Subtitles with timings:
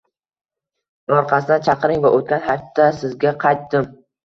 [1.17, 3.89] Orqasidan chaqiring va oʻtgan hafta sizga qaytdim.